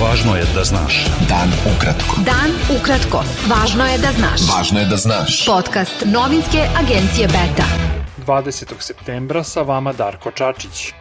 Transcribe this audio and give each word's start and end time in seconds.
Važno 0.00 0.32
je 0.36 0.44
da 0.54 0.62
znaš. 0.64 1.04
Dan 1.28 1.50
ukratko. 1.68 2.22
Dan 2.24 2.54
ukratko. 2.72 3.20
Važno 3.50 3.84
je 3.84 3.98
da 3.98 4.12
znaš. 4.16 4.46
Važno 4.48 4.80
je 4.80 4.86
da 4.86 4.96
znaš. 4.96 5.44
Podcast 5.46 6.04
novinske 6.06 6.64
agencije 6.80 7.28
Beta. 7.28 7.66
20. 8.26 8.72
septembra 8.78 9.44
sa 9.44 9.60
vama 9.62 9.92
Darko 9.92 10.30
Čačić. 10.30 10.92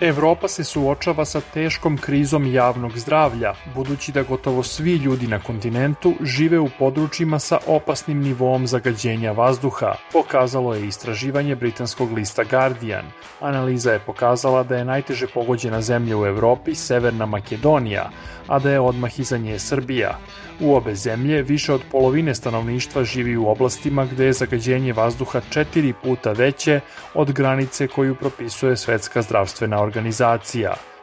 Evropa 0.00 0.48
se 0.48 0.64
suočava 0.64 1.24
sa 1.24 1.40
teškom 1.40 1.96
krizom 1.98 2.52
javnog 2.52 2.98
zdravlja, 2.98 3.54
budući 3.74 4.12
da 4.12 4.22
gotovo 4.22 4.62
svi 4.62 4.94
ljudi 4.94 5.26
na 5.26 5.40
kontinentu 5.40 6.14
žive 6.22 6.58
u 6.58 6.68
područjima 6.78 7.38
sa 7.38 7.58
opasnim 7.66 8.20
nivoom 8.20 8.66
zagađenja 8.66 9.32
vazduha, 9.32 9.94
pokazalo 10.12 10.74
je 10.74 10.86
istraživanje 10.86 11.56
britanskog 11.56 12.12
lista 12.12 12.44
Guardian. 12.44 13.04
Analiza 13.40 13.92
je 13.92 13.98
pokazala 13.98 14.62
da 14.62 14.76
je 14.76 14.84
najteže 14.84 15.26
pogođena 15.26 15.82
zemlja 15.82 16.18
u 16.18 16.26
Evropi 16.26 16.74
Severna 16.74 17.26
Makedonija, 17.26 18.10
a 18.46 18.58
da 18.58 18.70
je 18.70 18.80
odmah 18.80 19.20
iza 19.20 19.38
nje 19.38 19.58
Srbija. 19.58 20.18
U 20.60 20.74
obe 20.74 20.94
zemlje 20.94 21.42
više 21.42 21.72
od 21.72 21.82
polovine 21.90 22.34
stanovništva 22.34 23.04
živi 23.04 23.36
u 23.36 23.48
oblastima 23.48 24.04
gde 24.04 24.24
je 24.24 24.32
zagađenje 24.32 24.92
vazduha 24.92 25.40
četiri 25.50 25.92
puta 26.02 26.32
veće 26.32 26.80
od 27.14 27.32
granice 27.32 27.86
koju 27.88 28.14
propisuje 28.14 28.76
Svetska 28.76 29.22
zdravstvena 29.22 29.76
organizacija. 29.76 29.87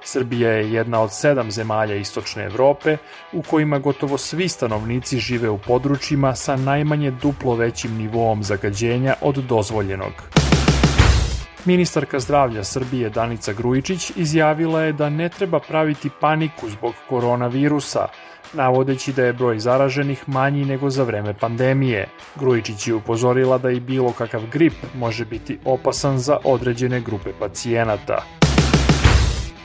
Srbija 0.07 0.52
je 0.52 0.73
jedna 0.73 1.02
od 1.02 1.13
sedam 1.13 1.52
zemalja 1.52 1.95
Istočne 1.95 2.44
Evrope 2.44 2.98
u 3.34 3.41
kojima 3.41 3.80
gotovo 3.80 4.17
svi 4.17 4.48
stanovnici 4.49 5.20
žive 5.20 5.49
u 5.49 5.58
područjima 5.58 6.35
sa 6.35 6.55
najmanje 6.55 7.11
duplo 7.11 7.55
većim 7.55 7.98
nivoom 7.98 8.44
zagađenja 8.44 9.16
od 9.21 9.35
dozvoljenog. 9.35 10.13
Ministarka 11.66 12.20
zdravlja 12.20 12.63
Srbije 12.63 13.09
Danica 13.09 13.53
Grujičić 13.53 14.11
izjavila 14.16 14.81
je 14.81 14.94
da 14.94 15.09
ne 15.09 15.30
treba 15.30 15.59
praviti 15.59 16.09
paniku 16.22 16.70
zbog 16.70 16.94
koronavirusa, 17.09 18.08
navodeći 18.53 19.14
da 19.14 19.25
je 19.25 19.33
broj 19.33 19.59
zaraženih 19.59 20.30
manji 20.30 20.66
nego 20.66 20.89
za 20.89 21.03
vreme 21.03 21.33
pandemije. 21.33 22.08
Grujičić 22.36 22.88
je 22.88 22.95
upozorila 22.95 23.58
da 23.58 23.70
i 23.70 23.80
bilo 23.80 24.11
kakav 24.11 24.42
grip 24.52 24.73
može 24.95 25.25
biti 25.25 25.59
opasan 25.66 26.20
za 26.20 26.38
određene 26.44 27.02
grupe 27.02 27.30
pacijenata. 27.39 28.45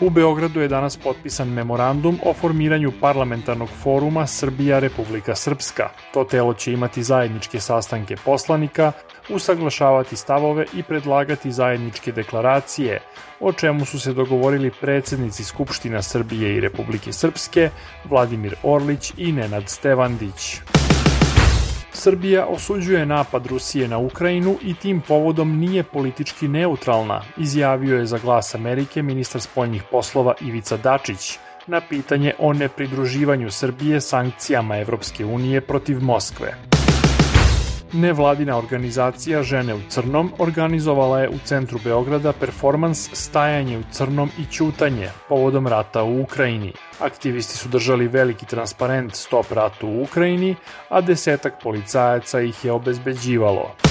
U 0.00 0.10
Beogradu 0.10 0.60
je 0.60 0.68
danas 0.68 0.96
potpisan 0.96 1.48
memorandum 1.48 2.18
o 2.24 2.32
formiranju 2.34 2.92
parlamentarnog 3.00 3.68
foruma 3.82 4.26
Srbija-Republika 4.26 5.34
Srpska. 5.34 5.88
To 6.14 6.24
telo 6.24 6.54
će 6.54 6.72
imati 6.72 7.02
zajedničke 7.02 7.60
sastanke 7.60 8.16
poslanika, 8.24 8.92
usaglašavati 9.28 10.16
stavove 10.16 10.66
i 10.74 10.82
predlagati 10.82 11.52
zajedničke 11.52 12.12
deklaracije, 12.12 13.00
o 13.40 13.52
čemu 13.52 13.84
su 13.84 14.00
se 14.00 14.12
dogovorili 14.12 14.72
predsednici 14.80 15.44
Skupština 15.44 16.02
Srbije 16.02 16.56
i 16.56 16.60
Republike 16.60 17.12
Srpske, 17.12 17.70
Vladimir 18.04 18.54
Orlić 18.62 19.12
i 19.16 19.32
Nenad 19.32 19.68
Stevandić. 19.68 20.60
Srbija 21.92 22.46
osuđuje 22.46 23.06
napad 23.06 23.46
Rusije 23.46 23.88
na 23.88 23.98
Ukrajinu 23.98 24.56
i 24.62 24.74
tim 24.74 25.00
povodom 25.08 25.58
nije 25.58 25.82
politički 25.82 26.48
neutralna, 26.48 27.22
izjavio 27.36 27.98
je 27.98 28.06
za 28.06 28.18
glas 28.18 28.54
Amerike 28.54 29.02
ministar 29.02 29.40
spoljnih 29.40 29.82
poslova 29.90 30.34
Ivica 30.40 30.76
Dačić 30.76 31.38
na 31.66 31.80
pitanje 31.88 32.34
o 32.38 32.52
nepridruživanju 32.52 33.50
Srbije 33.50 34.00
sankcijama 34.00 34.78
Evropske 34.78 35.24
unije 35.24 35.60
protiv 35.60 36.02
Moskve. 36.02 36.69
Nevladina 37.92 38.56
organizacija 38.58 39.42
Žene 39.42 39.74
u 39.74 39.80
crnom 39.88 40.32
organizovala 40.38 41.20
je 41.20 41.28
u 41.28 41.38
centru 41.44 41.78
Beograda 41.84 42.32
performans 42.32 43.10
Stajanje 43.12 43.78
u 43.78 43.82
crnom 43.92 44.30
i 44.38 44.52
ćutanje 44.52 45.08
povodom 45.28 45.66
rata 45.66 46.02
u 46.02 46.20
Ukrajini. 46.22 46.72
Aktivisti 47.00 47.56
su 47.56 47.68
držali 47.68 48.08
veliki 48.08 48.46
transparent 48.46 49.14
Stop 49.14 49.52
ratu 49.52 49.88
u 49.88 50.02
Ukrajini, 50.02 50.56
a 50.88 51.00
desetak 51.00 51.62
policajaca 51.62 52.40
ih 52.40 52.64
je 52.64 52.72
obezbeđivalo. 52.72 53.89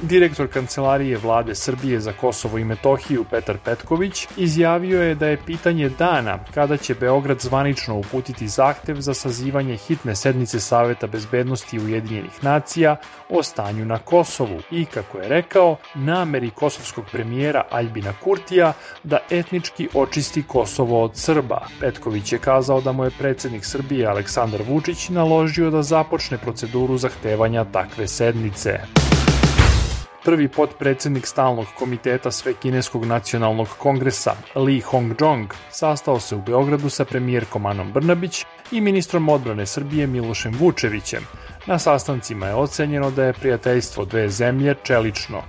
Direktor 0.00 0.48
Kancelarije 0.48 1.18
vlade 1.18 1.54
Srbije 1.54 2.00
za 2.00 2.12
Kosovo 2.12 2.58
i 2.58 2.64
Metohiju 2.64 3.24
Petar 3.30 3.58
Petković 3.64 4.26
izjavio 4.36 5.02
je 5.02 5.14
da 5.14 5.26
je 5.26 5.38
pitanje 5.46 5.88
dana 5.88 6.38
kada 6.54 6.76
će 6.76 6.94
Beograd 6.94 7.40
zvanično 7.40 7.98
uputiti 7.98 8.48
zahtev 8.48 9.00
za 9.00 9.14
sazivanje 9.14 9.76
hitne 9.76 10.16
sednice 10.16 10.60
Saveta 10.60 11.06
bezbednosti 11.06 11.78
Ujedinjenih 11.78 12.44
nacija 12.44 12.96
o 13.28 13.42
stanju 13.42 13.84
na 13.84 13.98
Kosovu 13.98 14.60
i, 14.70 14.84
kako 14.84 15.18
je 15.18 15.28
rekao, 15.28 15.76
nameri 15.94 16.50
kosovskog 16.50 17.04
premijera 17.12 17.64
Aljbina 17.70 18.12
Kurtija 18.24 18.72
da 19.02 19.18
etnički 19.30 19.88
očisti 19.94 20.42
Kosovo 20.42 21.02
od 21.02 21.16
Srba. 21.16 21.66
Petković 21.80 22.32
je 22.32 22.38
kazao 22.38 22.80
da 22.80 22.92
mu 22.92 23.04
je 23.04 23.10
predsednik 23.18 23.64
Srbije 23.64 24.06
Aleksandar 24.06 24.62
Vučić 24.68 25.08
naložio 25.08 25.70
da 25.70 25.82
započne 25.82 26.38
proceduru 26.38 26.98
zahtevanja 26.98 27.64
takve 27.64 28.08
sednice 28.08 28.80
prvi 30.26 30.48
potpredsednik 30.48 31.26
stalnog 31.26 31.66
komiteta 31.78 32.30
Svekineskog 32.30 33.04
nacionalnog 33.04 33.68
kongresa 33.78 34.32
Li 34.54 34.80
Hongdong 34.80 35.54
sastao 35.70 36.20
se 36.20 36.36
u 36.36 36.42
Beogradu 36.42 36.88
sa 36.88 37.04
premijerkom 37.04 37.66
Anom 37.66 37.92
Brnabić 37.92 38.44
i 38.72 38.80
ministrom 38.80 39.28
odbrane 39.28 39.66
Srbije 39.66 40.06
Milošem 40.06 40.54
Vučevićem. 40.58 41.22
Na 41.66 41.78
sastancima 41.78 42.46
je 42.46 42.54
ocenjeno 42.54 43.10
da 43.10 43.24
je 43.24 43.32
prijateljstvo 43.32 44.04
dve 44.04 44.28
zemlje 44.28 44.74
čelično. 44.82 45.42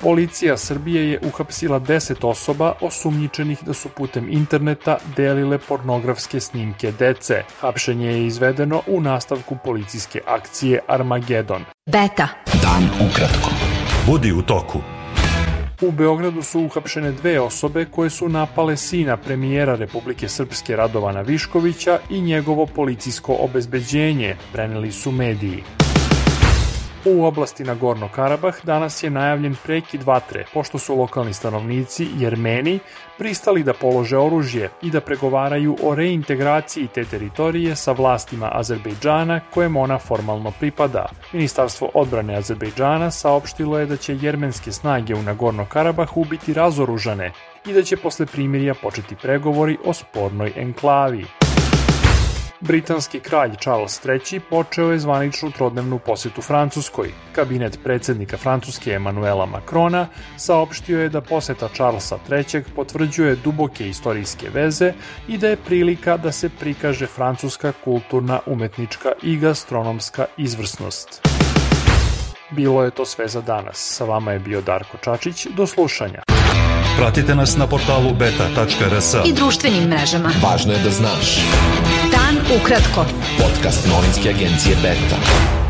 Policija 0.00 0.56
Srbije 0.56 1.10
je 1.10 1.20
uhapsila 1.22 1.80
10 1.80 2.26
osoba 2.26 2.72
osumnjičenih 2.80 3.64
da 3.64 3.72
su 3.72 3.88
putem 3.88 4.28
interneta 4.30 4.98
delile 5.16 5.58
pornografske 5.58 6.40
snimke 6.40 6.92
dece. 6.92 7.42
Hapšenje 7.60 8.06
je 8.06 8.26
izvedeno 8.26 8.82
u 8.86 9.00
nastavku 9.00 9.56
policijske 9.64 10.20
akcije 10.26 10.80
Armagedon. 10.88 11.64
Beta. 11.86 12.55
Dan 12.76 13.08
ukratko. 13.08 13.50
Budi 14.06 14.32
u 14.32 14.42
toku. 14.42 14.78
U 15.80 15.90
Beogradu 15.90 16.42
su 16.42 16.60
uhapšene 16.60 17.12
dve 17.12 17.40
osobe 17.40 17.84
koje 17.84 18.10
su 18.10 18.28
napale 18.28 18.76
sina 18.76 19.16
premijera 19.16 19.74
Republike 19.74 20.28
Srpske 20.28 20.76
Radovana 20.76 21.20
Viškovića 21.20 21.98
i 22.10 22.20
njegovo 22.20 22.66
policijsko 22.66 23.36
obezbeđenje, 23.40 24.36
preneli 24.52 24.92
su 24.92 25.12
mediji. 25.12 25.62
U 27.08 27.24
oblasti 27.24 27.64
na 27.64 27.74
Gorno 27.74 28.08
Karabah 28.08 28.54
danas 28.62 29.02
je 29.02 29.10
najavljen 29.10 29.56
prekid 29.64 30.02
vatre, 30.02 30.44
pošto 30.54 30.78
su 30.78 30.96
lokalni 30.96 31.32
stanovnici, 31.32 32.08
jermeni, 32.18 32.78
pristali 33.18 33.62
da 33.62 33.72
polože 33.72 34.18
oružje 34.18 34.70
i 34.82 34.90
da 34.90 35.00
pregovaraju 35.00 35.76
o 35.82 35.94
reintegraciji 35.94 36.88
te 36.94 37.04
teritorije 37.04 37.76
sa 37.76 37.92
vlastima 37.92 38.50
Azerbejdžana 38.52 39.40
kojem 39.54 39.76
ona 39.76 39.98
formalno 39.98 40.52
pripada. 40.60 41.06
Ministarstvo 41.32 41.90
odbrane 41.94 42.36
Azerbejdžana 42.36 43.10
saopštilo 43.10 43.78
je 43.78 43.86
da 43.86 43.96
će 43.96 44.18
jermenske 44.20 44.72
snage 44.72 45.14
u 45.14 45.22
Nagorno 45.22 45.66
Karabahu 45.66 46.24
biti 46.24 46.52
razoružane 46.52 47.32
i 47.66 47.72
da 47.72 47.82
će 47.82 47.96
posle 47.96 48.26
primirja 48.26 48.74
početi 48.74 49.16
pregovori 49.16 49.78
o 49.84 49.92
spornoj 49.92 50.52
enklavi. 50.56 51.45
Britanski 52.60 53.20
kralj 53.20 53.54
Charles 53.60 54.00
III 54.04 54.40
počeo 54.40 54.92
je 54.92 54.98
zvaničnu 54.98 55.50
trodnevnu 55.50 55.98
posetu 55.98 56.42
Francuskoj. 56.42 57.12
Kabinet 57.32 57.78
predsednika 57.84 58.36
Francuske 58.36 58.90
Emanuela 58.90 59.46
Macrona 59.46 60.06
saopštio 60.36 61.00
je 61.00 61.08
da 61.08 61.20
poseta 61.20 61.68
Charlesa 61.68 62.18
III 62.30 62.64
potvrđuje 62.76 63.36
duboke 63.36 63.88
istorijske 63.88 64.50
veze 64.54 64.92
i 65.28 65.38
da 65.38 65.48
je 65.48 65.56
prilika 65.56 66.16
da 66.16 66.32
se 66.32 66.48
prikaže 66.48 67.06
francuska 67.06 67.72
kulturna, 67.84 68.40
umetnička 68.46 69.12
i 69.22 69.36
gastronomska 69.36 70.26
izvrsnost. 70.36 71.28
Bilo 72.50 72.84
je 72.84 72.90
to 72.90 73.04
sve 73.04 73.28
za 73.28 73.40
danas. 73.40 73.76
Sa 73.76 74.04
vama 74.04 74.32
je 74.32 74.38
bio 74.38 74.60
Darko 74.60 74.96
Čačić. 75.04 75.46
Do 75.46 75.66
slušanja. 75.66 76.22
Pratite 76.98 77.34
nas 77.34 77.56
na 77.56 77.66
portalu 77.66 78.14
beta.rs 78.14 79.14
I 79.26 79.32
društvenim 79.32 79.88
mrežama. 79.88 80.30
Važno 80.42 80.72
je 80.72 80.78
da 80.78 80.90
znaš. 80.90 81.38
Ukratko. 82.56 83.04
Podcast 83.38 83.86
novinske 83.86 84.28
agencije 84.28 84.76
Beta. 84.82 85.65